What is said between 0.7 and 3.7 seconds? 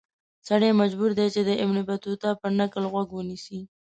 مجبور دی چې د ابن بطوطه پر نکل غوږ ونیسي.